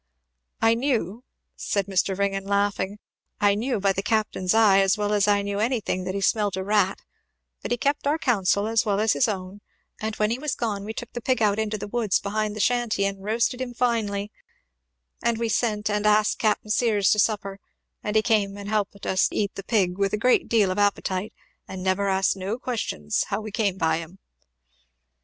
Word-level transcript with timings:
I 0.63 0.73
knew," 0.73 1.23
said 1.55 1.85
Mr. 1.85 2.17
Ringgan 2.17 2.45
laughing, 2.45 2.97
"I 3.39 3.53
knew 3.53 3.79
by 3.79 3.93
the 3.93 4.01
captain's 4.01 4.55
eye 4.55 4.79
as 4.79 4.97
well 4.97 5.13
as 5.13 5.27
I 5.27 5.43
knew 5.43 5.59
anything, 5.59 6.05
that 6.05 6.15
he 6.15 6.21
smelt 6.21 6.57
a 6.57 6.63
rat; 6.63 7.03
but 7.61 7.69
he 7.69 7.77
kept 7.77 8.07
our 8.07 8.17
counsel, 8.17 8.65
as 8.67 8.83
well 8.83 8.99
as 8.99 9.13
his 9.13 9.27
own; 9.27 9.61
and 10.01 10.15
when 10.15 10.31
he 10.31 10.39
was 10.39 10.55
gone 10.55 10.85
we 10.85 10.93
took 10.95 11.13
the 11.13 11.21
pig 11.21 11.39
out 11.39 11.59
into 11.59 11.77
the 11.77 11.87
woods 11.87 12.19
behind 12.19 12.55
the 12.55 12.59
shanty 12.59 13.05
and 13.05 13.23
roasted 13.23 13.61
him 13.61 13.75
finely, 13.75 14.31
and 15.21 15.37
we 15.37 15.49
sent 15.49 15.87
and 15.87 16.07
asked 16.07 16.39
Capt. 16.39 16.67
Sears 16.71 17.11
to 17.11 17.19
supper; 17.19 17.59
and 18.03 18.15
he 18.15 18.23
came 18.23 18.57
and 18.57 18.69
helped 18.69 19.05
us 19.05 19.29
eat 19.31 19.53
the 19.53 19.63
pig 19.63 19.99
with 19.99 20.13
a 20.13 20.17
great 20.17 20.49
deal 20.49 20.71
of 20.71 20.79
appetite, 20.79 21.31
and 21.67 21.83
never 21.83 22.07
asked 22.09 22.35
no 22.35 22.57
questions 22.57 23.25
how 23.25 23.39
we 23.39 23.51
came 23.51 23.77
by 23.77 23.97
him!" 23.97 24.17